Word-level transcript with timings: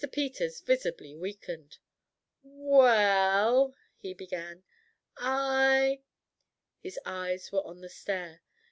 Peters 0.11 0.61
visibly 0.61 1.13
weakened. 1.15 1.77
"Well" 2.41 3.75
he 4.01 4.15
began. 4.15 4.63
"I" 5.17 6.01
His 6.81 6.99
eyes 7.05 7.51
were 7.51 7.61
on 7.67 7.81
the 7.81 7.89
stair. 7.89 8.41